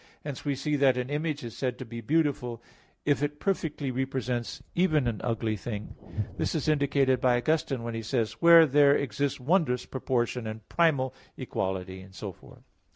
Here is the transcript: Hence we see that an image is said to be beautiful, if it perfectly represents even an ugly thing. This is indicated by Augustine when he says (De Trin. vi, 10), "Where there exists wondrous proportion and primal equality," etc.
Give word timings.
Hence 0.23 0.43
we 0.43 0.55
see 0.55 0.75
that 0.77 0.97
an 0.97 1.11
image 1.11 1.43
is 1.43 1.55
said 1.55 1.77
to 1.77 1.85
be 1.85 2.01
beautiful, 2.01 2.59
if 3.05 3.21
it 3.21 3.39
perfectly 3.39 3.91
represents 3.91 4.63
even 4.73 5.05
an 5.07 5.21
ugly 5.23 5.55
thing. 5.55 5.93
This 6.37 6.55
is 6.55 6.67
indicated 6.67 7.21
by 7.21 7.37
Augustine 7.37 7.83
when 7.83 7.93
he 7.93 8.01
says 8.01 8.31
(De 8.31 8.31
Trin. 8.31 8.31
vi, 8.31 8.37
10), 8.39 8.39
"Where 8.47 8.65
there 8.65 8.95
exists 8.95 9.39
wondrous 9.39 9.85
proportion 9.85 10.47
and 10.47 10.67
primal 10.69 11.13
equality," 11.37 12.01
etc. 12.01 12.63